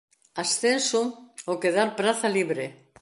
[0.43, 1.01] Ascenso
[1.51, 2.65] ó quedar praza libre.